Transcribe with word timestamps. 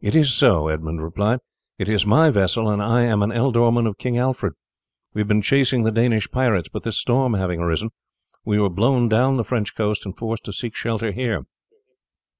"It 0.00 0.14
is 0.14 0.32
so," 0.32 0.68
Edmund 0.68 1.02
replied; 1.02 1.40
"it 1.78 1.88
is 1.88 2.06
my 2.06 2.30
vessel, 2.30 2.70
and 2.70 2.80
I 2.80 3.02
am 3.02 3.24
an 3.24 3.32
ealdorman 3.32 3.88
of 3.88 3.98
King 3.98 4.16
Alfred. 4.16 4.52
We 5.14 5.20
have 5.20 5.26
been 5.26 5.42
chasing 5.42 5.82
the 5.82 5.90
Danish 5.90 6.30
pirates, 6.30 6.68
but 6.72 6.84
this 6.84 7.00
storm 7.00 7.34
having 7.34 7.58
arisen, 7.58 7.90
we 8.44 8.60
were 8.60 8.70
blown 8.70 9.08
down 9.08 9.36
the 9.36 9.42
French 9.42 9.74
coast 9.74 10.06
and 10.06 10.16
forced 10.16 10.44
to 10.44 10.52
seek 10.52 10.76
shelter 10.76 11.10
here." 11.10 11.44